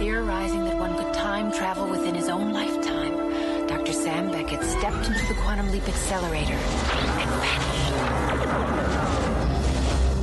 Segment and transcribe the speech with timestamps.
[0.00, 3.14] Theorizing that one could time travel within his own lifetime,
[3.68, 3.92] Dr.
[3.92, 7.92] Sam Beckett stepped into the quantum leap accelerator and vanished.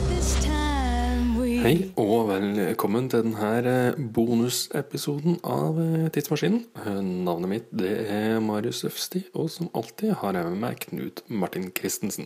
[0.10, 6.66] This time we Hei og velkommen til denne bonusepisoden av eh, Tidsmaskinen.
[6.82, 6.98] Eh,
[7.30, 11.70] Navnet mitt det er Marius Øfsti, og som alltid har jeg med meg Knut Martin
[11.70, 12.26] Christensen.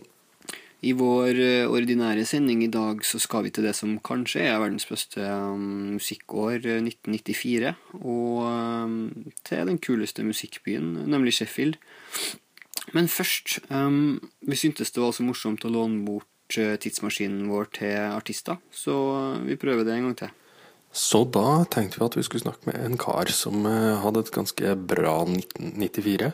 [0.82, 4.58] I vår eh, ordinære sending i dag så skal vi til det som kanskje er
[4.58, 7.74] verdens beste um, musikkår, eh, 1994.
[8.02, 8.96] Og um,
[9.46, 11.78] til den kuleste musikkbyen, nemlig Sheffield.
[12.92, 17.70] Men først um, Vi syntes det var så morsomt å låne bort eh, tidsmaskinen vår
[17.78, 20.32] til artister, så eh, vi prøver det en gang til.
[20.92, 24.34] Så da tenkte vi at vi skulle snakke med en kar som eh, hadde et
[24.34, 26.32] ganske bra 1994,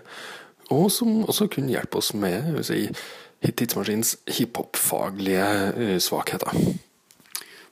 [0.74, 2.86] og som også kunne hjelpe oss med å si,
[3.42, 5.46] Tidsmaskinens hiphop-faglige
[5.76, 6.54] eh, svakheter.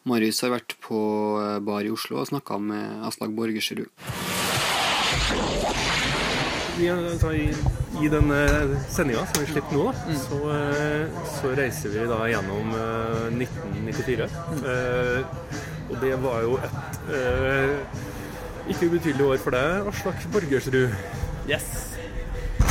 [0.07, 0.99] Marius har vært på
[1.43, 3.89] eh, bar i Oslo og snakka med Aslak Borgersrud.
[6.77, 7.47] Altså, i,
[8.05, 8.39] I denne
[8.93, 14.29] sendinga som vi slipper nå, da, så, eh, så reiser vi da gjennom eh, 1994.
[14.61, 15.51] Eh,
[15.87, 17.75] og det var jo et eh,
[18.71, 20.95] ikke ubetydelig år for deg, Aslak Borgersrud.
[21.51, 21.96] Yes.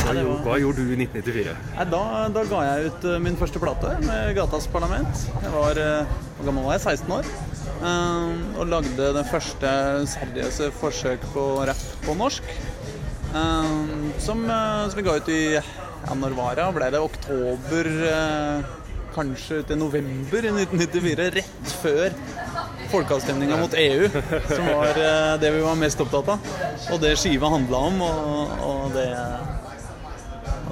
[0.06, 1.54] Hva, var- hva gjorde du i 1994?
[1.76, 2.02] Nei, da,
[2.34, 5.24] da ga jeg ut eh, min første plate med Gatas Parlament.
[5.42, 6.84] Jeg var, eh, Hvor gammel var jeg?
[7.00, 7.30] 16 år.
[7.76, 9.72] Eh, og lagde det første
[10.14, 12.46] seriøse forsøk på rapp på norsk.
[14.22, 16.66] som, som vi ga ut i ja, Når var det?
[16.76, 18.70] Ble det oktober eh,
[19.16, 21.26] Kanskje til november i 1994?
[21.34, 22.14] Rett før
[22.92, 24.06] folkeavstemninga mot EU,
[24.46, 26.50] som var eh, det vi var mest opptatt av.
[26.94, 29.08] Og det skiva handla om, og, og det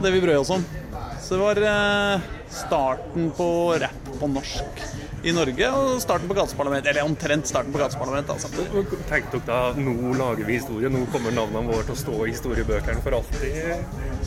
[0.05, 0.65] det vi brød oss om.
[1.25, 3.49] Så det var eh, starten på
[3.81, 4.83] rapp på norsk
[5.25, 6.87] i Norge, og starten på Gateparlament.
[6.91, 8.51] Eller omtrent starten på Gateparlament, altså.
[9.09, 12.35] Tenkte dere da nå lager vi historie, nå kommer navnene våre til å stå i
[12.35, 13.59] historiebøkene for alltid?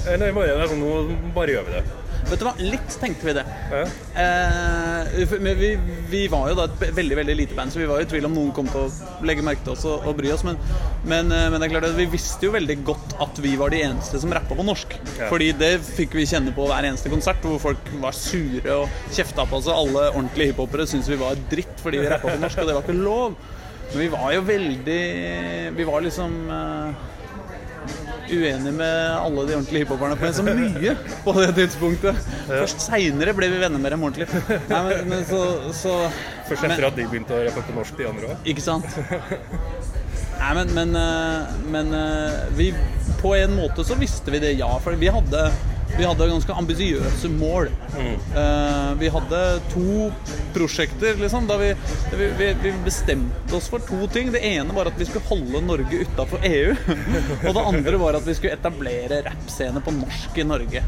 [0.10, 1.86] Eller bare, altså, nå bare gjør vi det?
[2.28, 3.44] Vet du hva, litt tenkte vi det.
[3.72, 3.84] Ja.
[4.20, 5.70] Eh, men vi,
[6.12, 8.36] vi var jo da et veldig veldig lite band, så vi var i tvil om
[8.36, 10.44] noen kom til å legge merke til oss og, og bry oss.
[10.48, 10.60] Men,
[11.08, 13.72] men, eh, men det er klart at vi visste jo veldig godt at vi var
[13.72, 14.98] de eneste som rappa på norsk.
[15.16, 15.30] Ja.
[15.32, 19.48] Fordi det fikk vi kjenne på hver eneste konsert, hvor folk var sure og kjefta
[19.48, 19.72] på oss.
[19.72, 22.76] Og alle ordentlige hiphopere syntes vi var dritt fordi vi rappa på norsk, og det
[22.76, 23.38] var ikke lov.
[23.88, 25.04] Men vi var jo veldig
[25.78, 27.06] Vi var liksom eh,
[28.32, 30.94] uenig med alle de ordentlige hiphoperne på en så mye
[31.26, 32.20] på det tidspunktet.
[32.50, 34.28] Først seinere ble vi venner med dem ordentlig.
[34.72, 35.42] Nei, men, men så,
[35.76, 35.96] så
[36.48, 38.48] Først men- etter at de begynte å rappe på norsk, de andre òg?
[38.54, 38.88] Ikke sant?
[40.38, 42.68] Nei, men, men, eh, men eh, vi
[43.22, 44.70] På en måte så visste vi det, ja.
[44.84, 45.48] For vi hadde,
[45.98, 47.70] vi hadde ganske ambisiøse mål.
[47.98, 50.10] Eh, vi hadde to
[50.54, 51.48] prosjekter, liksom.
[51.48, 51.72] Da vi,
[52.18, 54.32] vi, vi, bestemte oss for to ting.
[54.32, 56.76] Det ene var at vi skulle holde Norge utafor EU.
[57.48, 60.84] Og det andre var at vi skulle etablere rappscene på norsk i Norge.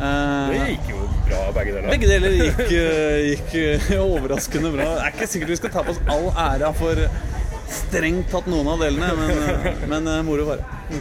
[0.00, 1.90] Eh, Det gikk jo bra, begge deler.
[1.94, 4.92] begge deler gikk, eh, gikk overraskende bra.
[4.96, 7.04] Det er ikke sikkert vi skal ta på oss all æra for
[7.70, 9.12] strengt tatt noen av delene,
[9.86, 10.98] men, men moro var det.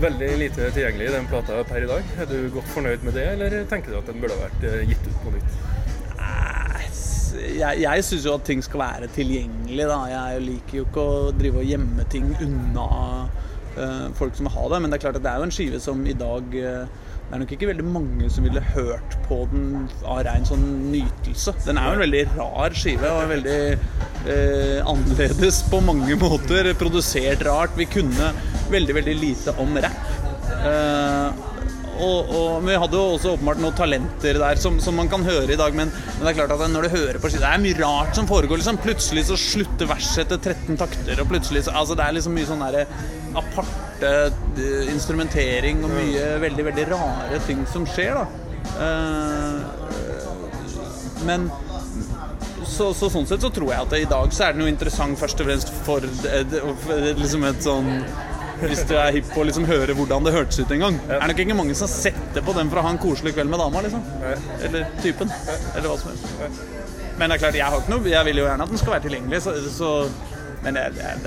[0.00, 2.10] Veldig lite tilgjengelig i den plata per i dag.
[2.20, 5.08] Er du godt fornøyd med det, eller tenker du at den burde vært eh, gitt
[5.08, 5.56] ut på nytt?
[7.36, 9.98] Jeg, jeg syns jo at ting skal være tilgjengelig, da.
[10.12, 12.86] Jeg liker jo ikke å drive og gjemme ting unna
[13.76, 14.80] uh, folk som vil ha det.
[14.82, 17.34] Men det er klart at det er jo en skive som i dag uh, Det
[17.34, 21.56] er nok ikke veldig mange som ville hørt på den av rein sånn nytelse.
[21.66, 23.56] Den er jo en veldig rar skive og veldig
[24.30, 26.70] eh, annerledes på mange måter.
[26.78, 27.74] Produsert rart.
[27.80, 28.30] Vi kunne
[28.70, 30.08] veldig, veldig lite om rapp.
[30.56, 31.44] Eh,
[31.96, 35.24] og, og, men vi hadde jo også åpenbart noen talenter der som, som man kan
[35.24, 35.76] høre i dag.
[35.76, 38.28] Men, men det er klart at når du hører på Det er mye rart som
[38.28, 38.60] foregår.
[38.60, 41.22] liksom Plutselig så slutter verset etter 13 takter.
[41.22, 42.84] Og plutselig så, altså Det er liksom mye sånn derre
[43.36, 48.24] aparte eh, instrumentering og mye veldig, veldig rare ting som skjer, da.
[48.86, 49.56] Eh,
[51.26, 51.50] men
[52.66, 55.18] så, så sånn sett så tror jeg at i dag så er den jo interessant
[55.20, 56.00] først og fremst for
[56.84, 57.88] for liksom et sånn
[58.60, 61.00] hvis du er hipp på å liksom høre hvordan det hørtes ut en gang.
[61.08, 63.50] Er det nok ikke mange som setter på den for å ha en koselig kveld
[63.52, 64.02] med dama, liksom.
[64.64, 65.30] Eller typen.
[65.74, 66.62] Eller hva som helst.
[67.18, 68.92] Men det er klart, jeg har ikke noe Jeg vil jo gjerne at den skal
[68.92, 69.90] være tilgjengelig, så, så
[70.64, 70.82] Men det,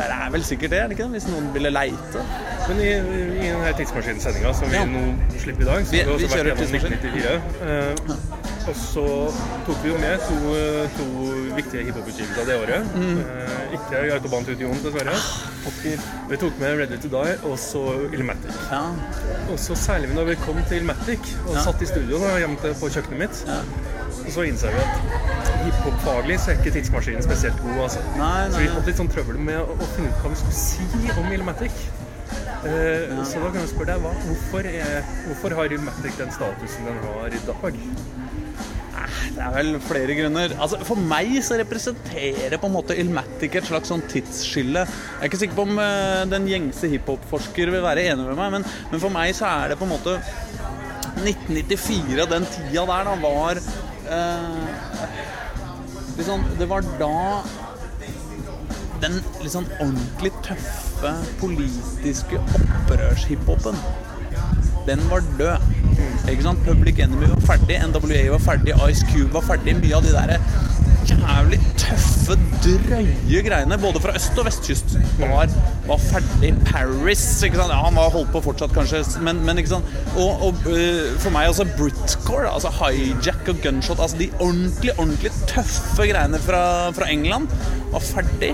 [0.06, 1.16] er vel sikkert det, er det ikke det?
[1.18, 2.24] Hvis noen ville leite.
[2.68, 4.86] Men i, i denne tidsmaskinsendinga som vi Ja.
[4.86, 5.04] nå
[5.40, 6.98] slipper i dag, så Vi- har vi også vært gjennom tidsmaskin.
[6.98, 7.42] 1994.
[7.64, 8.38] Eh,
[8.69, 9.04] og så
[9.68, 10.38] tok vi jo med to,
[10.98, 11.06] to
[11.57, 12.92] viktige hiphop-utgivelser det året.
[12.95, 13.19] Mm.
[13.24, 15.16] Eh, ikke Autobahn to Dion, dessverre.
[16.30, 17.83] Vi tok med Ready to Die og så
[18.13, 18.56] Ilmatic.
[18.71, 18.83] Ja.
[19.51, 21.63] Og så særlig når vi kom til Ilmatic og Ja.
[21.68, 23.60] satt i studio da, hjemme på kjøkkenet mitt, Ja.
[24.25, 27.83] og så innså vi at hiphop-faglig så er ikke tidsmaskinen spesielt god.
[27.83, 28.00] altså.
[28.18, 28.62] Nei, Så nei.
[28.63, 31.31] vi hadde litt sånn trøbbel med å, å finne ut hva vi skulle si om
[31.33, 31.72] Ilmatic.
[32.60, 36.86] Eh, Så da kan jeg spørre deg, hva, hvorfor, er, hvorfor har Ilmatic den statusen
[36.89, 37.77] den har i dag?
[39.36, 40.56] Det er vel flere grunner.
[40.60, 44.86] Altså, for meg så representerer på en måte Ilmatic et slags sånn tidsskille.
[44.86, 48.58] Jeg er ikke sikker på om eh, den gjengse hiphop-forsker vil være enig med meg,
[48.58, 50.18] men, men for meg så er det på en måte
[51.20, 53.60] 1994, den tida der, da, var
[54.18, 54.62] eh,
[56.20, 57.16] liksom, Det var da
[59.00, 59.16] den
[59.48, 63.80] sånn ordentlig tøffe politiske opprørshiphopen
[64.90, 65.79] den var død.
[66.34, 66.66] Ikke sant?
[66.68, 69.78] Public Enemy var ferdig, NWA var ferdig, Ice Cube var ferdig.
[69.81, 70.38] Mye av de der
[71.10, 75.50] jævlig tøffe, drøye greiene, både fra øst- og vestkyst, var,
[75.88, 76.52] var ferdig.
[76.68, 77.72] Paris ikke sant?
[77.74, 79.86] Ja, Han var holdt på fortsatt, kanskje, men, men ikke sant?
[80.16, 84.00] Og, og øh, for meg også Britcore, altså hijack og gunshot.
[84.00, 86.62] Altså de ordentlig, ordentlig tøffe greiene fra,
[86.96, 87.50] fra England
[87.94, 88.54] var ferdig.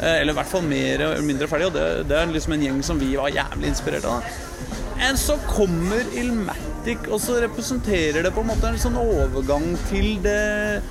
[0.00, 1.66] Eh, Eller i hvert fall mer eller mindre ferdig.
[1.70, 4.32] Og det, det er liksom en gjeng som vi var jævlig inspirert av.
[5.02, 6.06] Og så kommer
[6.82, 10.82] Ilmatic, og så representerer det på en måte en sånn overgang til det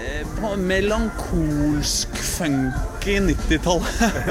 [0.00, 4.22] eh, melankolsk funky 90-tallet.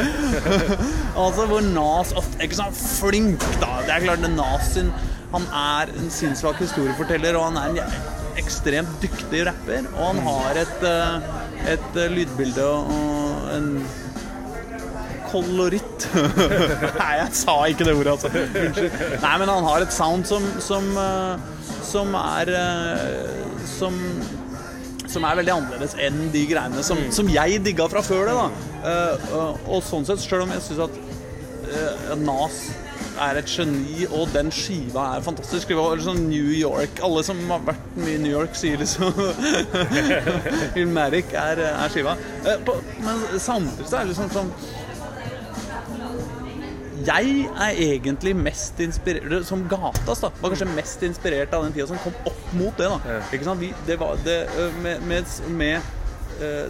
[1.23, 3.83] altså hvor Nas ofte ikke sånn flink, da.
[3.85, 4.89] Det er klart, det Nasin
[5.33, 9.85] Han er en sinnssvak historieforteller, og han er en ekstremt dyktig rapper.
[9.93, 11.31] Og han har et, eh,
[11.75, 13.69] et eh, lydbilde og en
[15.33, 16.05] koloritt.
[17.01, 18.31] Nei, jeg sa ikke det ordet, altså.
[18.37, 18.97] Unnskyld.
[19.25, 23.33] Nei, men han har et sound som som, eh, som er eh,
[23.73, 23.97] som
[25.13, 28.37] som er veldig annerledes enn de greiene som, som jeg digga fra før det.
[28.39, 29.27] da Eh,
[29.71, 32.57] og- sånn sett, sjøl om jeg syns at Nas
[33.21, 35.69] er et geni, og den skiva er fantastisk.
[35.69, 39.13] Det var sånn New York Alle som har vært mye i New York, sier liksom
[40.81, 42.15] Ilmatic er, er skiva.
[42.65, 42.75] På,
[43.05, 44.51] men samtidig så er det liksom sånn
[47.05, 51.87] jeg er egentlig mest inspirert Som Gatas da var kanskje mest inspirert av den tida
[51.89, 52.87] som kom opp mot det.
[52.91, 53.61] da Ikke sant?
[53.61, 54.39] Vi, det var det,
[54.83, 55.91] med, med, med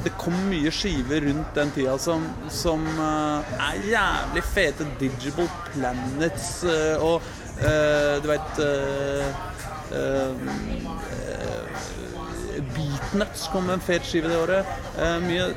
[0.03, 4.87] Det kom mye skiver rundt den tida som, som er jævlig fete.
[4.99, 6.51] Digital Planets
[6.99, 7.21] og
[8.23, 8.59] du veit
[12.73, 14.73] Beatnuts kom med en fet skive det året.
[15.23, 15.47] Mye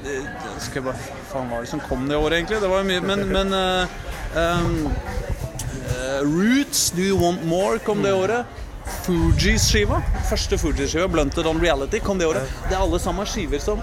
[0.63, 1.01] Skal jeg bare
[1.31, 2.61] Faen, hva var det som kom det året, egentlig?
[2.63, 3.57] Det var mye Men, men
[4.37, 8.47] um, uh, Roots, Do You Want More kom det året.
[9.07, 12.47] Fugees-skiva, første Fugees-skiva, Blunted On Reality, kom det året.
[12.69, 13.83] Det er alle sammen skiver som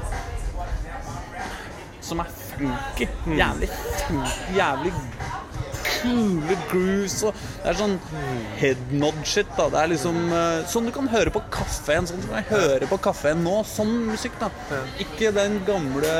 [2.03, 3.07] Som er funky.
[3.37, 3.69] Jævlig
[4.07, 4.93] funky, jævlig
[6.03, 7.33] kule grooves og
[7.63, 7.95] Det er sånn
[8.59, 9.69] headnod-shit, da.
[9.73, 12.09] Det er liksom eh, sånn du kan høre på kaffen.
[12.09, 13.61] Sånn du kan høre på kaffen nå.
[13.67, 14.51] Sånn musikk, da.
[15.03, 16.11] Ikke den gamle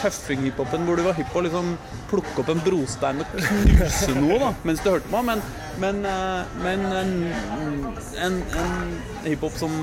[0.00, 1.74] tøffing-hiphopen hvor du var hypp på å liksom
[2.10, 5.42] plukke opp en brostein og knuse noe da mens du hørte på, men,
[5.82, 7.12] men, eh, men en,
[8.22, 8.80] en, en
[9.26, 9.74] hiphop som,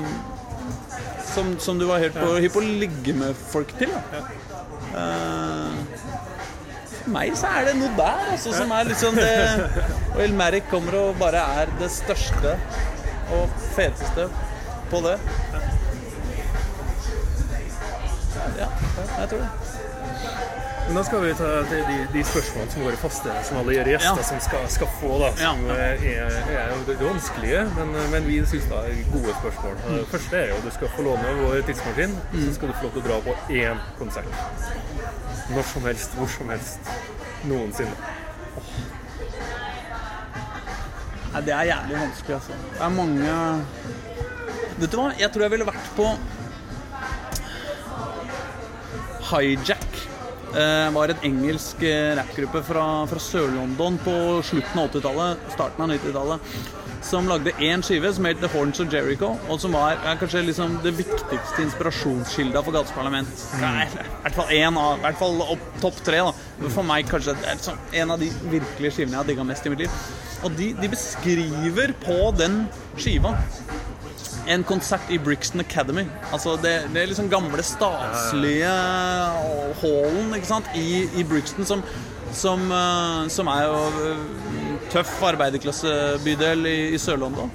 [1.28, 3.92] som Som du var helt på, hypp på å ligge med folk til.
[3.92, 4.24] da
[4.88, 5.47] Eh,
[7.08, 9.32] for meg så er det noe der altså, som er sånn det
[10.14, 12.54] Og Elmeric kommer og bare er det største
[13.36, 14.28] og feteste
[14.90, 15.18] på det.
[18.58, 18.68] Ja,
[19.20, 19.48] jeg tror det.
[20.88, 23.90] Men da skal vi ta de, de, de spørsmålene som våre faste, som alle gjør
[23.92, 24.24] gjester, Ja.
[24.24, 25.10] som skal, skal få.
[25.20, 25.74] da, Som Ja.
[25.74, 29.74] er, er jo vanskelige, men, men vi syns det er gode spørsmål.
[29.84, 29.98] Mm.
[29.98, 32.96] Det første er jo du skal få låne vår tidsmaskin, så skal du få lov
[32.96, 34.32] til å dra på én konsert.
[35.52, 36.80] Når som helst, hvor som helst.
[37.44, 37.94] Noensinne.
[41.32, 42.52] Nei, det er jævlig vanskelig, altså.
[42.72, 43.64] Det er mange
[44.78, 45.08] Vet du hva?
[45.18, 46.06] Jeg tror jeg ville vært på
[49.28, 49.87] Hijack.
[50.56, 54.14] Eh, var en engelsk eh, rappgruppe fra, fra Sør-London på
[54.48, 56.52] slutten av 80-tallet, starten av 90-tallet.
[57.04, 60.42] Som lagde én skive som het The Horns of Jericho, og som var er kanskje
[60.48, 63.44] liksom det viktigste inspirasjonskilda for gateparlament.
[63.60, 65.44] Nei, I hvert fall én av I hvert fall
[65.84, 66.24] topp tre.
[66.24, 69.46] da For meg kanskje det er sånn, en av de virkelige skivene jeg har digga
[69.46, 70.02] mest i mitt liv.
[70.42, 72.64] Og de, de beskriver på den
[72.98, 73.36] skiva
[74.48, 76.06] en konsert i Brixton Academy.
[76.32, 78.70] Altså det, det er liksom gamle, staselige
[79.82, 80.70] hallen ikke sant?
[80.78, 81.84] I, i Brixton, som,
[82.32, 84.24] som, eh, som er jo eh,
[84.94, 87.52] tøff arbeiderklassebydel i, i Sør-London.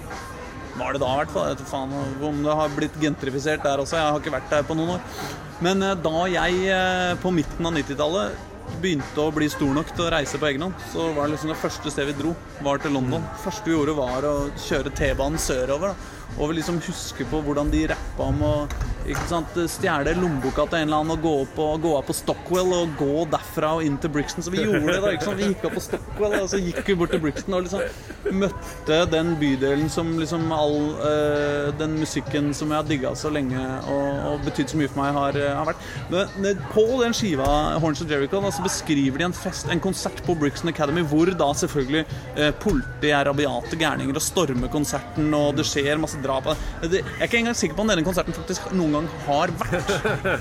[0.78, 1.50] Var det da, i hvert fall.
[1.50, 1.98] Jeg vet faen
[2.30, 3.98] om det har blitt gentrifisert der også.
[3.98, 5.28] Jeg har ikke vært der på noen år.
[5.66, 6.82] Men eh, da jeg
[7.26, 8.50] på midten av 90-tallet
[8.84, 11.52] begynte å bli stor nok til å reise på egen hånd, så var det liksom
[11.52, 12.32] det første stedet vi dro,
[12.64, 13.26] var til London.
[13.34, 15.94] Det første vi gjorde, var å kjøre T-banen sørover.
[15.94, 18.56] da og liksom huske på hvordan de rappa om å
[19.04, 22.94] stjele lommeboka til en eller annen og gå, opp og, gå av på Stockwell og
[23.00, 24.44] gå derfra og inn til Brixton.
[24.46, 25.12] Så vi gjorde det, da.
[25.12, 25.42] ikke sant?
[25.42, 29.00] Vi gikk opp på Stockwell, og så gikk vi bort til Brixton og liksom møtte
[29.12, 33.60] den bydelen som liksom all eh, den musikken som jeg har digga så lenge
[33.92, 35.88] og, og betydd så mye for meg, har, har vært.
[36.14, 37.50] Men, på den skiva,
[37.84, 41.32] Horns of Jericho, da, så beskriver de en fest, en konsert på Brixton Academy, hvor
[41.38, 42.06] da selvfølgelig
[42.38, 46.50] eh, politiet er rabiate gærninger og stormer konserten, og det skjer masse drap.
[46.82, 49.92] Det, jeg er ikke engang sikker på om denne konserten faktisk noen gang har vært.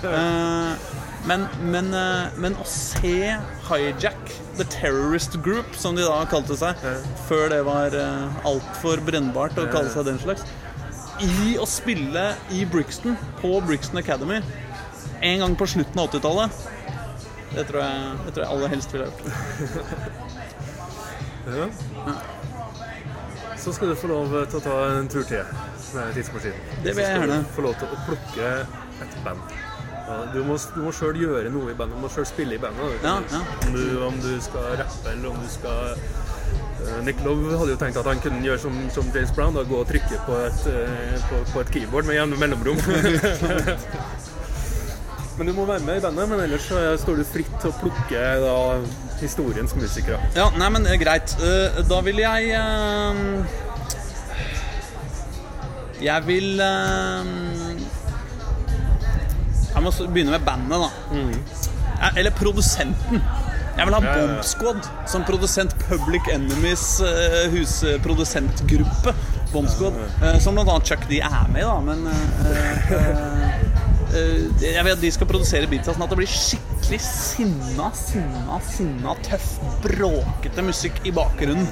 [0.12, 0.90] Eh,
[1.26, 3.14] men, men, eh, men å se
[3.68, 6.78] Hijack, The Terrorist Group, som de da kalte seg,
[7.28, 10.44] før det var uh, altfor brennbart å kalle seg den slags,
[11.22, 14.40] i å spille i Brixton, på Brixton Academy,
[15.22, 16.60] en gang på slutten av 80-tallet,
[17.52, 20.20] det tror jeg, det tror jeg aller helst ville gjort.
[21.42, 21.64] Ja.
[23.58, 25.42] Så skal du få lov til å ta en tur til
[25.98, 26.58] med tidsmaskinen.
[26.84, 27.42] Det vil jeg Så skal gjerne.
[27.42, 28.46] du få lov til å plukke
[29.06, 29.42] et band.
[30.34, 31.96] Du må, du må sjøl gjøre noe i bandet.
[31.96, 32.84] Du må sjøl spille i bandet.
[33.06, 33.40] Ja, ja.
[33.66, 37.80] Om, du, om du skal rappe, eller om du skal eh, Nick Love hadde jo
[37.80, 40.60] tenkt at han kunne gjøre som, som James Brown, da, gå og trykke på et,
[40.74, 42.78] eh, på, på et keyboard med jevne mellomrom.
[45.38, 47.78] men du må være med i bandet, men ellers så står du fritt til å
[47.80, 48.56] plukke da,
[49.22, 50.18] historiens musikere.
[50.36, 51.28] Ja, nei, men eh, greit.
[51.88, 52.52] Da vil jeg
[56.02, 57.24] Jeg vil eh,
[59.72, 60.90] Jeg må begynne med bandet, da.
[62.02, 63.22] Eh, Eller produsenten.
[63.72, 64.14] Jeg vil ha Ja.
[64.18, 69.14] Bomb Squad som produsent Public Enemies uh, husprodusentgruppe.
[69.52, 69.96] Bomb Squad.
[70.20, 70.74] Uh, som bl.a.
[70.84, 72.12] Chuck D er med i, da, men uh,
[74.60, 79.16] Jeg vil at de skal produsere beatsa sånn at det blir skikkelig sinna, sinna, sinna,
[79.24, 79.54] tøff,
[79.86, 81.64] bråkete musikk i bakgrunnen.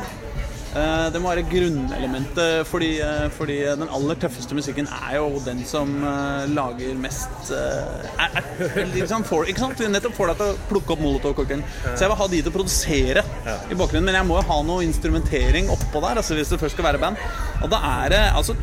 [0.70, 5.64] Eh, Det må være grunnelementet, fordi, eh, fordi den aller tøffeste musikken er jo den
[5.66, 9.82] som eh, lager mest eh, er, er, liksom for, Ikke sant?
[9.90, 11.64] Nettopp får deg til å plukke opp Molotov-cocktailen.
[11.88, 13.24] Så jeg vil ha de til å produsere
[13.70, 16.78] i bakgrunnen, men jeg må jo ha noe instrumentering oppå der, altså hvis det først
[16.78, 17.18] skal være band.
[17.64, 18.54] Og da er det altså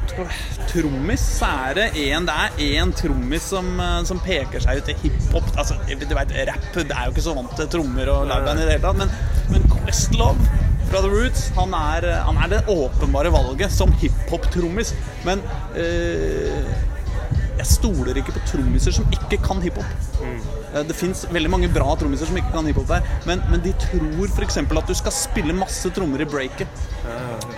[0.68, 4.94] Trommis så er det én Det er én trommis som, eh, som peker seg ut
[4.94, 5.52] i hiphop.
[5.58, 8.70] Altså, du vet, rap Det er jo ikke så vant til trommer og liveband i
[8.70, 9.12] det hele tatt, men,
[9.52, 10.57] men Questlove
[10.88, 11.48] fra The Roots.
[11.58, 14.94] Han er, han er det åpenbare valget som hiphop-trommis.
[15.28, 15.44] Men
[15.76, 16.64] eh,
[17.58, 19.88] jeg stoler ikke på trommiser som ikke kan hiphop.
[20.24, 20.48] Eh,
[20.88, 24.28] Det fins veldig mange bra trommiser som ikke kan hiphop der, men, men de tror
[24.34, 24.58] f.eks.
[24.60, 26.68] at du skal spille masse trommer i breaket.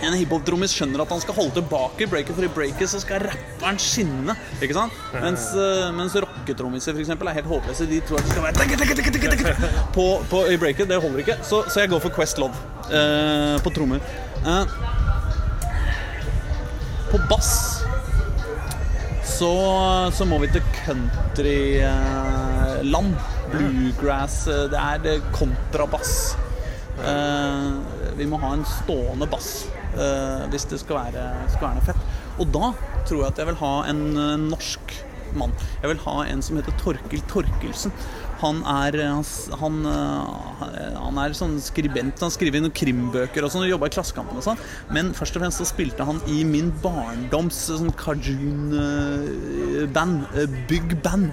[0.05, 3.25] En hiphop-trommis skjønner at han skal holde tilbake i breaket, for i breaket så skal
[3.25, 4.35] rapperen skinne.
[4.61, 4.95] Ikke sant?
[5.17, 7.89] Mens, eh, mens rocketrommiser eksempel, er helt håpløse.
[7.89, 8.59] De tror at det skal være
[9.95, 10.87] på, på, i breaket.
[10.89, 11.39] Det holder ikke.
[11.43, 12.55] Så, så jeg går for Quest Love
[12.93, 14.05] eh, på trommer.
[14.45, 14.65] Eh,
[17.09, 17.51] på bass
[19.25, 19.51] så,
[20.13, 20.61] så må vi til
[22.79, 23.15] countryland.
[23.51, 24.47] Bluegrass.
[24.47, 26.35] eh, Det er kontrabass.
[26.99, 27.71] Eh,
[28.17, 31.95] vi må ha en stående bass eh, hvis det skal være, skal være noe fett.
[32.39, 32.73] Og da
[33.07, 34.79] tror jeg at jeg vil ha en eh, norsk
[35.37, 35.53] mann.
[35.81, 37.91] Jeg vil ha en som heter Torkil Torkelsen.
[38.41, 39.23] Han er, eh,
[39.61, 42.19] han, han, eh, er sånn skribent.
[42.23, 44.57] Han skriver noen krimbøker og sånn, og jobba i Klassekampen og sånn.
[44.91, 50.17] Men først og fremst så spilte han i min barndoms eh, sånn Kajun-band.
[50.67, 51.31] Big Band.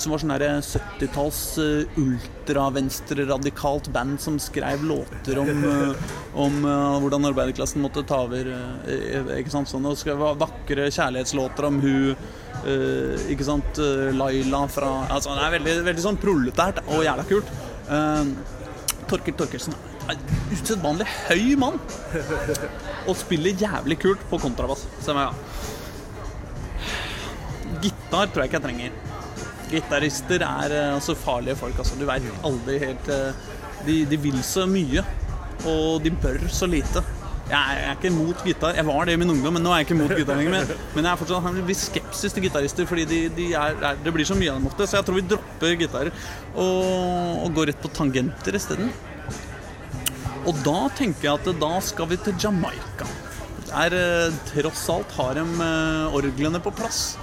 [0.00, 6.98] Som var sånn her 70-talls uh, ultravenstreradikalt band som skrev låter om, eh, om eh,
[7.02, 8.48] hvordan arbeiderklassen måtte ta over.
[8.88, 12.16] eh, ikke sant, sånn, og skrev vakre kjærlighetslåter om hun
[12.64, 17.26] eh, Ikke sant, eh, Laila fra altså, Det er veldig, veldig sånn proletært og jævla
[17.28, 17.48] kult.
[19.06, 19.76] Torkel Torkelsen
[20.10, 20.18] en
[20.54, 21.80] usedvanlig høy mann.
[23.06, 24.86] Og spiller jævlig kult på kontrabass.
[25.02, 25.34] Se meg jeg.
[27.86, 29.05] Gitar tror jeg ikke jeg trenger.
[29.70, 31.78] Gitarister er eh, altså farlige folk.
[31.78, 31.98] Altså.
[31.98, 33.46] Du veit aldri helt eh,
[33.86, 35.04] de, de vil så mye,
[35.66, 37.02] og de bør så lite.
[37.46, 38.74] Jeg er, jeg er ikke mot gitar.
[38.74, 40.72] Jeg var det i min ungdom, men nå er jeg ikke mot gitar lenger.
[40.96, 44.26] Men, jeg er fortsatt en viss skepsis til gitarister, fordi de, de er, det blir
[44.26, 44.88] så mye av dem ofte.
[44.88, 46.10] Så jeg tror vi dropper gitarer
[46.54, 48.90] og, og går rett på tangenter isteden.
[50.46, 53.06] Og da tenker jeg at da skal vi til Jamaica.
[53.66, 57.16] Der eh, tross alt har de eh, orglene på plass.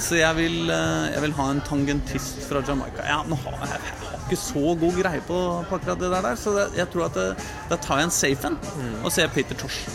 [0.00, 3.04] Så jeg vil, eh, jeg vil ha en tangentist fra Jamaica.
[3.06, 6.28] Ja, nå har jeg, jeg har ikke så god greie på, på akkurat det der,
[6.40, 7.26] så det, jeg tror at det,
[7.70, 8.58] da tar jeg en safe en
[9.04, 9.88] og ser Peter Tosh.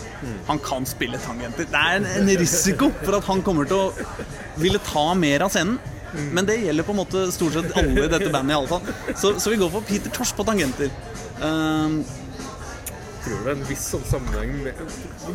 [0.48, 1.68] Han kan spille tangenter.
[1.70, 5.54] Det er en, en risiko for at han kommer til å ville ta mer av
[5.54, 5.78] scenen.
[6.34, 8.50] Men det gjelder på en måte stort sett alle i dette bandet.
[8.50, 10.90] i alle fall Så, så vi går for Peter Tosh på tangenter.
[11.38, 12.00] Um,
[13.24, 14.80] tror det er en viss sånn sammenheng med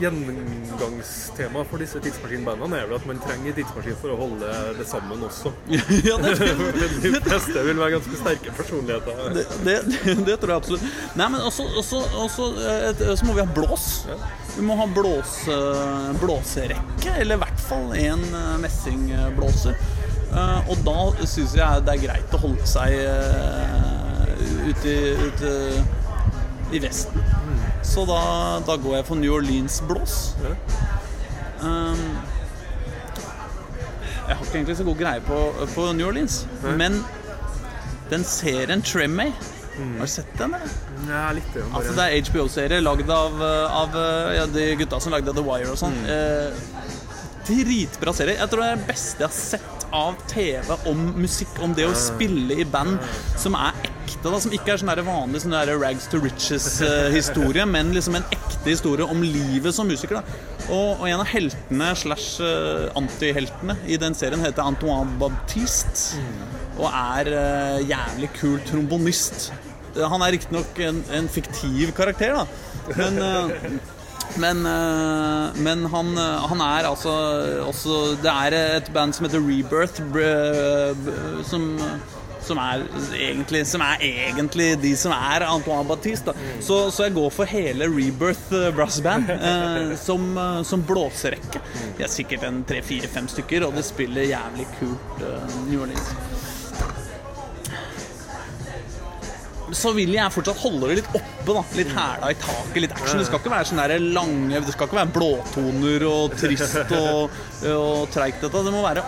[0.02, 4.88] Gjennomgangstema for disse tidsmaskinbandene er vel at man trenger en tidsmaskin for å holde det
[4.90, 5.52] sammen også.
[6.10, 6.34] ja, det,
[7.06, 9.22] De fleste vil være ganske sterke personligheter.
[9.36, 10.88] det, det, det tror jeg absolutt.
[11.20, 13.88] Nei, men også, også, også eh, et- så må vi ha blås.
[14.56, 19.78] Vi må ha blås, eh, blåserekke, eller i hvert fall en eh, messingblåser.
[20.68, 20.96] Og da
[21.30, 22.96] syns jeg det er greit å holde seg
[24.68, 24.96] ute,
[25.30, 25.52] ute
[26.76, 27.22] i Vesten.
[27.86, 28.20] Så da,
[28.68, 30.16] da går jeg for New Orleans-blås.
[31.62, 32.02] Um,
[34.26, 35.38] jeg har ikke egentlig så god greie på,
[35.76, 36.42] på New Orleans,
[36.80, 36.98] men
[38.10, 39.32] den serien Tremay
[39.76, 40.54] Har du sett den?
[40.58, 40.74] eller?
[41.10, 41.48] Ja, litt.
[41.54, 43.98] det, Altså, det er HBO-serie lagd av, av
[44.36, 45.98] ja, de gutta som lagde The Wire og sånn.
[46.10, 46.56] Eh,
[47.46, 48.38] dritbra serie.
[48.40, 51.86] Jeg tror det er det beste jeg har sett av TV om musikk, om det
[51.88, 52.98] å spille i band
[53.40, 53.75] som er
[54.26, 58.26] ekte, da, som ikke er sånn vanlig sånn der rags to riches-historie, men liksom en
[58.34, 60.18] ekte historie om livet som musiker.
[60.18, 60.24] da.
[60.70, 66.18] Og, og en av heltene slash eh, antiheltene i den serien heter Antoine Baptiste,
[66.80, 69.52] og er eh, jævlig kul trombonist.
[69.96, 72.48] Han er riktignok en, en fiktiv karakter, da,
[72.98, 73.78] men eh,
[74.42, 77.12] men, eh, men han, eh, han er altså
[77.64, 80.02] også Det er et band som heter Rebirth,
[81.48, 81.70] som,
[82.46, 82.86] som, er
[83.18, 86.36] egentlig, som er egentlig de som er Antoine Baptiste.
[86.36, 86.62] Mm.
[86.66, 91.64] Så, så jeg går for hele Rebirth eh, Brass Band eh, som, eh, som blåserekke.
[91.98, 96.16] De er sikkert en tre-fire-fem stykker, og det spiller jævlig kult eh, New Orleans.
[99.76, 101.54] så vil jeg fortsatt holde det litt oppe.
[101.54, 103.20] da Litt hæla i taket, litt action.
[103.20, 107.42] Det skal ikke være sånn der lange Det skal ikke være blåtoner og trist og,
[107.74, 108.46] og treigt.
[108.46, 109.04] Det må være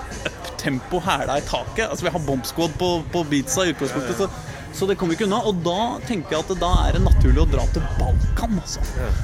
[0.67, 1.89] up-tempo, hæla i taket.
[1.89, 4.29] Altså Vi har bombsquad på, på beatsa i utgangspunktet, så,
[4.73, 5.41] så det kommer vi ikke unna.
[5.47, 8.83] Og da tenker jeg at da er det naturlig å dra til Balkan, altså.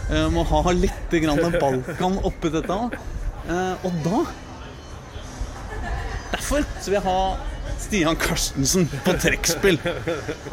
[0.10, 2.80] Eh, Må ha litt grann Balkan oppi dette.
[3.44, 4.24] Uh, Og da
[6.32, 7.18] Derfor så vil jeg ha
[7.84, 9.80] Stian Karstensen på trekkspill.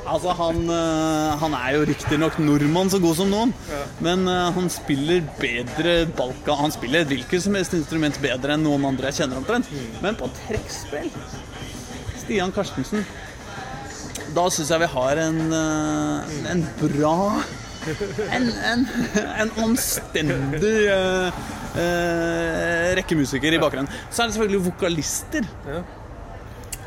[0.04, 3.54] Altså, han, eh, han er jo riktignok nordmann så god som noen,
[4.04, 8.66] men eh, han spiller bedre balka Han spiller et hvilket som helst instrument bedre enn
[8.66, 9.70] noen andre jeg kjenner omtrent.
[10.04, 11.10] Men på trekkspill
[12.20, 13.06] Stian Karstensen
[14.36, 17.16] Da syns jeg vi har en, eh, en bra
[18.36, 18.82] en, en,
[19.40, 21.38] en omstendig eh,
[21.80, 23.88] eh, rekkemusiker i bakgrunnen.
[24.10, 25.48] Så er det selvfølgelig vokalister.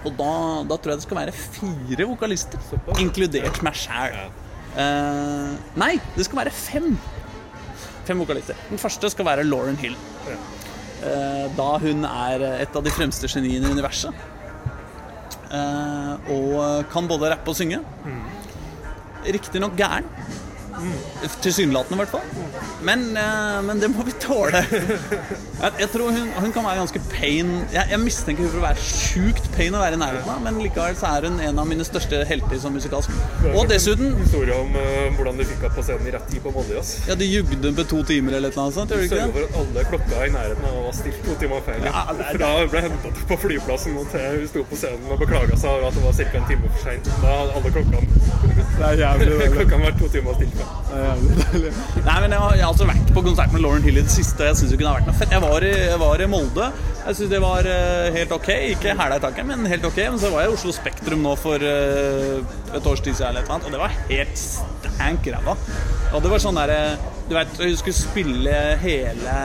[0.03, 0.31] Og da,
[0.67, 2.59] da tror jeg det skal være fire vokalister,
[2.99, 4.17] inkludert meg sjæl.
[4.73, 6.93] Uh, nei, det skal være fem.
[8.07, 8.57] Fem vokalister.
[8.71, 9.95] Den første skal være Lauren Hill.
[10.27, 14.29] Uh, da hun er et av de fremste geniene i universet.
[15.53, 17.79] Uh, og kan både rappe og synge.
[19.23, 20.09] Riktignok gæren.
[21.43, 22.21] Tilsynelatende, i hvert fall.
[22.83, 24.63] Men, eh, men det må vi tåle.
[25.63, 28.63] Jeg, jeg tror hun, hun kan være ganske pain Jeg, jeg mistenker hun for å
[28.65, 31.69] være sjukt pain å være i nærheten av, men likevel så er hun en av
[31.69, 33.13] mine største helter som musikalsk.
[33.53, 36.51] Og dessuten Historie om uh, hvordan du fikk henne på scenen i rett tid på
[36.55, 36.75] Molde.
[36.81, 36.95] ass.
[37.07, 39.47] Ja, de jugde på to timer eller et eller annet sånt, gjør de Sørga for
[39.47, 41.87] at alle klokka i nærheten av var stilt to timer feil.
[41.87, 45.23] Ja, det Fra hun ble hentet på flyplassen og til hun sto på scenen og
[45.23, 46.29] beklaga seg over at det var ca.
[46.41, 47.11] en time for seint.
[47.23, 48.23] Da hadde alle klokkene
[49.57, 50.62] klokkene vært to timer stilt.
[50.93, 54.13] Nei, men jeg har, jeg har altså vært på konsert med Lauren Hill i det
[54.13, 54.45] siste.
[54.45, 55.33] Jeg syns ikke det har vært noe fett.
[55.33, 56.67] Jeg var i, jeg var i Molde.
[56.99, 58.49] Jeg syns det var eh, helt ok.
[58.75, 59.99] Ikke hæla i taket, men helt ok.
[60.03, 63.69] Men så var jeg i Oslo Spektrum nå for eh, et års tid siden, og
[63.73, 65.57] det var helt stank ræva.
[66.13, 66.79] Og det var sånn derre
[67.29, 69.37] Du vet, hun skulle spille hele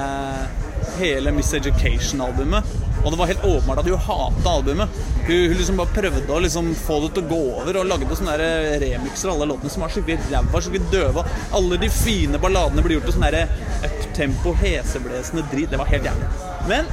[0.98, 2.88] Hele Miss Education-albumet.
[3.09, 4.97] Og det var helt åpenbart at hun hata albumet.
[5.25, 8.18] Hun, hun liksom bare prøvde å liksom få det til å gå over, og lagde
[8.18, 11.25] sånne der remixer av alle låtene som var skikkelig ræva, skikkelig døve.
[11.57, 13.47] Alle de fine balladene ble gjort til sånn derre
[13.88, 15.73] uptempo, heseblesende drit.
[15.73, 16.29] Det var helt jævlig.
[16.68, 16.92] Men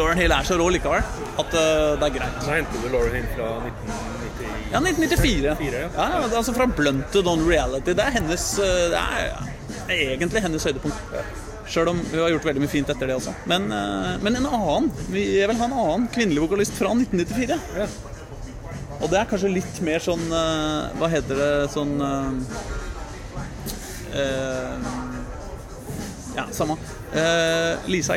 [0.00, 2.40] Lauren Hill er så rå likevel at uh, det er greit.
[2.40, 4.58] Da hentet du Lauren inn fra 1994?
[4.72, 5.56] Ja, 1994.
[5.60, 5.94] Fire, ja.
[6.00, 7.92] Ja, altså Fra Blunt to Don Reality.
[7.92, 9.02] Det er hennes uh, Det
[9.82, 11.16] det er egentlig hennes høydepunkt.
[11.72, 13.32] Sjøl om hun har gjort veldig mye fint etter det også.
[13.48, 17.60] Men, øh, men en annen vi- Jeg vil ha en annen kvinnelig vokalist fra 1994.
[17.78, 17.86] Ja.
[19.00, 22.32] Og det er kanskje litt mer sånn øh, Hva heter det sånn øh,
[24.14, 24.90] øh,
[26.36, 26.76] Ja, samme.
[27.12, 28.14] Eh, Lisa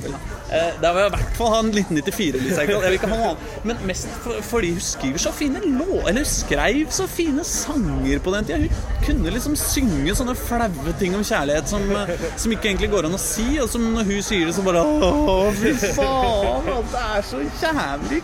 [0.00, 0.36] Ekdahl.
[0.50, 2.82] Eh, det var i hvert fall han 1994 Lisa Ekdahl.
[2.86, 3.58] Jeg vil ikke ha noe annet.
[3.68, 6.00] Men mest for, fordi hun skriver så fine lå...
[6.10, 8.58] Eller skrev så fine sanger på den tida.
[8.64, 13.08] Hun kunne liksom synge sånne flaue ting om kjærlighet som, eh, som ikke egentlig går
[13.10, 17.04] an å si, og som når hun sier det, så bare Å, fy faen, det
[17.04, 18.22] er så jævlig.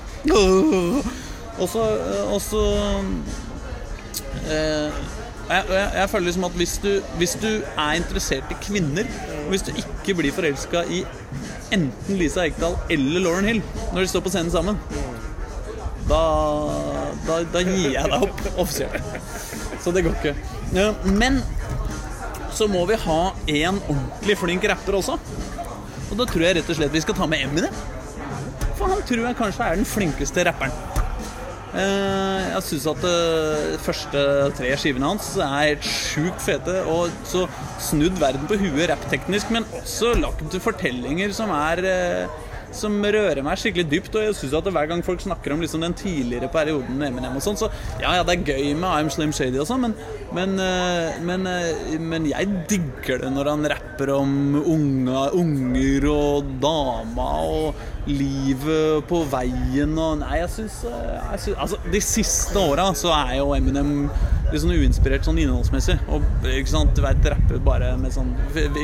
[1.56, 1.84] Og så,
[2.32, 2.62] og så
[4.50, 4.90] eh,
[5.46, 9.06] Jeg, jeg, jeg føler liksom at hvis du, hvis du er interessert i kvinner,
[9.44, 11.04] og hvis du ikke blir forelska i
[11.74, 14.78] enten Lisa Ekdal eller Lauren Hill når de står på scenen sammen,
[16.06, 16.20] da,
[17.26, 19.02] da, da gir jeg deg opp offisielt.
[19.82, 20.34] Så det går ikke.
[21.18, 21.40] Men
[22.54, 23.20] så må vi ha
[23.52, 25.18] en ordentlig flink rapper også.
[26.06, 27.74] Og da tror jeg rett og slett vi skal ta med Eminem.
[28.78, 30.95] For han tror jeg kanskje er den flinkeste rapperen.
[31.76, 34.20] Eh, Jeg syns at de første
[34.56, 36.78] tre skivene hans er helt sjukt fete.
[36.88, 37.44] Og så
[37.82, 42.44] snudd verden på huet rappteknisk, men også lagt til fortellinger som er eh,
[42.78, 44.18] som rører meg skikkelig dypt.
[44.18, 47.38] Og jeg synes at hver gang folk snakker om liksom den tidligere perioden med Eminem
[47.38, 47.70] og sånn, så
[48.02, 49.96] ja, ja, det er gøy med I'm Slim Shady og sånn, men,
[50.36, 56.54] men, eh, men, eh, men jeg digger det når han rapper om unga, unger og
[56.62, 63.38] dama og livet på veien og Nei, jeg syns Altså, de siste åra så er
[63.40, 64.06] jo Eminem
[64.52, 65.96] litt sånn uinspirert sånn innholdsmessig.
[66.12, 68.32] Og ikke sant, du vet, rappe bare med sånn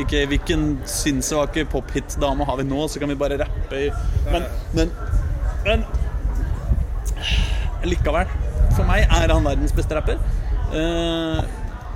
[0.03, 3.91] ikke, Hvilken sinnssvake pophit-dame har vi nå, så kan vi bare rappe i
[4.31, 4.95] Men, men,
[5.67, 5.85] men
[7.87, 8.31] Likevel.
[8.77, 10.21] For meg er han verdens beste rapper.
[10.73, 11.41] Eh,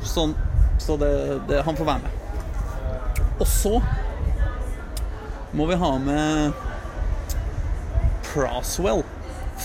[0.07, 0.35] sånn,
[0.83, 1.11] så det,
[1.49, 2.11] det, han får være med.
[3.37, 3.79] Og så
[5.57, 6.65] må vi ha med
[8.27, 9.05] Proswell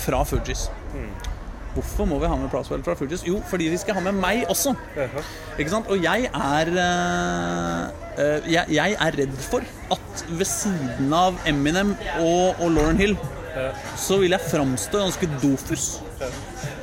[0.04, 0.70] fra Fugees.
[1.72, 3.24] Hvorfor må vi ha med Proswell fra Fugees?
[3.28, 4.74] Jo, fordi vi skal ha med meg også.
[5.58, 5.92] Ikke sant?
[5.92, 7.86] Og jeg er uh,
[8.20, 9.64] eh, jeg, jeg er redd for
[9.96, 13.16] at ved siden av Eminem og, og Lauren Hill
[14.00, 15.88] så vil jeg framstå ganske dofus.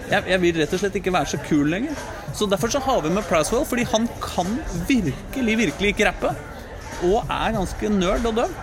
[0.08, 1.96] Jeg, jeg vil rett og slett ikke være så kul lenger.
[2.36, 6.34] Så Derfor så har vi med Proswell, fordi han kan virkelig, virkelig ikke rappe.
[7.08, 8.54] Og er ganske nerd og døv.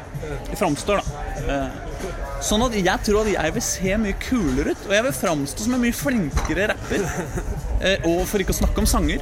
[0.54, 1.60] Framstår, da.
[2.46, 5.66] Sånn at jeg tror at jeg vil se mye kulere ut, og jeg vil framstå
[5.66, 7.06] som en mye flinkere rapper.
[7.86, 9.20] Eh, og for ikke å snakke om sanger.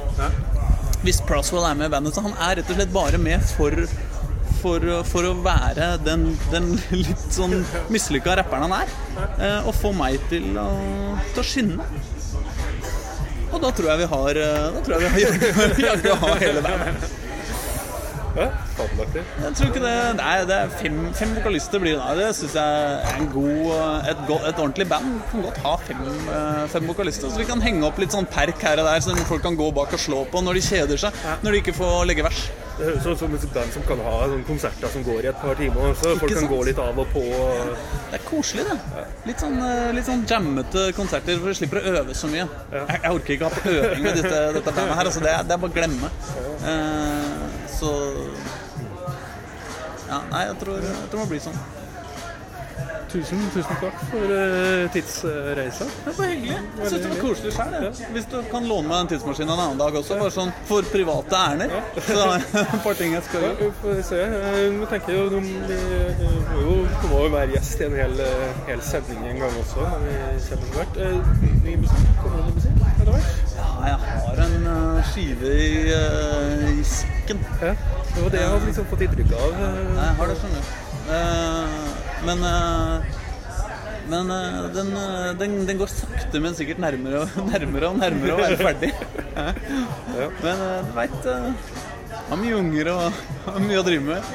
[1.02, 3.74] Hvis Proswell er med i bandet, så han er rett og slett bare med for
[4.62, 7.58] for, for å være den, den litt sånn
[7.92, 8.94] mislykka rapperen han er.
[9.36, 10.68] Eh, og få meg til å,
[11.34, 11.88] til å skinne.
[13.50, 17.04] Og da tror jeg vi har eh, Da tror jeg vi har jaggu- hele bandet.
[18.34, 18.48] Ja.
[19.44, 22.14] Jeg tror ikke det Nei, det er fem, fem vokalister blir det da.
[22.18, 26.02] Det syns jeg er en god et, go- et ordentlig band kan godt ha fem,
[26.34, 27.30] eh, fem vokalister.
[27.30, 29.70] Så vi kan henge opp litt sånn perk her og der, så folk kan gå
[29.76, 31.24] bak og slå på når de kjeder seg.
[31.46, 32.44] Når de ikke får legge vers.
[32.74, 34.14] Det høres ut som et band som kan ha
[34.48, 35.92] konserter som går i et par timer.
[36.00, 37.22] Så folk kan gå litt av og på.
[38.10, 39.04] Det er koselig, det.
[39.28, 42.48] Litt sånn, eh, litt sånn jammete konserter hvor du slipper å øve så mye.
[42.74, 45.06] Jeg, jeg orker ikke ha på øving med dette, dette bandet her.
[45.12, 46.10] Altså, det, det er bare å glemme.
[46.66, 47.23] Eh,
[47.84, 47.94] så
[50.08, 51.64] Ja, nei, jeg tror, jeg tror det må bli sånn.
[53.14, 55.86] Tusen, tusen takk for uh, tidsreisa.
[56.04, 56.56] Det var hyggelig.
[56.80, 58.08] Jeg synes det var koselig jeg.
[58.16, 61.38] Hvis du kan låne meg en tidsmaskin en annen dag også, bare sånn for private
[61.38, 61.76] ærender.
[62.08, 63.54] Så har jeg et par ting jeg skal gjøre.
[63.60, 64.20] vi får se.
[64.40, 68.62] Eh, tenker jo du må jo du må jo være gjest i en hel, eh,
[68.72, 69.86] hel sending en gang også.
[69.94, 70.18] Når vi
[70.50, 71.02] kommer etter hvert.
[71.68, 72.14] Ny musikk?
[72.24, 73.53] Kommer det ny musikk etter hvert?
[73.84, 77.42] Ja, jeg har en eh, skive i, eh, i sekken.
[77.60, 77.74] Ja.
[78.14, 79.58] Det var det jeg hadde liksom fått inntrykk av.
[79.58, 80.72] Nei, Jeg har det, skjønner du.
[81.14, 83.20] Eh, men eh,
[84.08, 88.34] men eh, den, eh, den, den går sakte, men sikkert nærmere og nærmere og nærmere
[88.34, 88.90] å være ferdig.
[90.44, 91.24] Men eh, du veit
[92.28, 94.28] Har mye unger og har mye å drive med.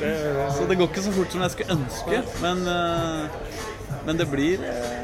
[0.58, 2.24] Så det går ikke så fort som jeg skulle ønske.
[2.44, 3.54] Men, eh,
[4.08, 4.99] men det blir eh,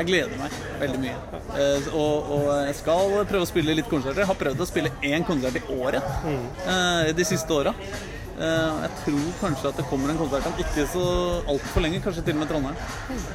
[0.00, 1.16] Jeg gleder meg veldig mye.
[1.50, 4.22] Uh, Og, og jeg skal prøve å spille litt konserter.
[4.24, 7.74] Jeg har prøvd å spille én konsert i året uh, de siste åra.
[8.40, 11.02] Uh, Jeg tror kanskje at det kommer en konsert om ikke så
[11.52, 12.78] altfor lenge, kanskje til og med Trondheim.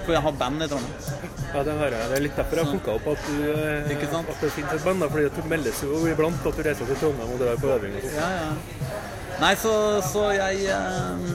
[0.07, 1.29] For jeg har band i Trondheim.
[1.53, 2.09] Ja, det hører jeg.
[2.09, 3.35] Det er litt derfor jeg plukka opp at, du,
[3.93, 4.31] Ikke sant?
[4.33, 5.05] at det finnes et band.
[5.05, 7.99] da, fordi det meldes jo iblant at du reiser til Trondheim og drar på øving.
[8.17, 8.49] Ja, ja.
[9.43, 9.75] Nei, så,
[10.09, 11.29] så jeg eh,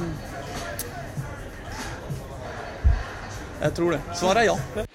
[3.60, 4.00] Jeg tror det.
[4.16, 4.89] Svaret er ja.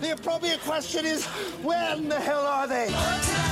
[0.00, 1.24] The appropriate question is,
[1.62, 3.51] where in the hell are they?